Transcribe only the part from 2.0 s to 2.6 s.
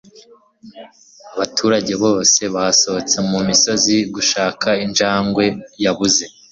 bose